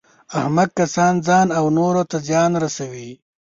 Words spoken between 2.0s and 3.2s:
ته زیان رسوي.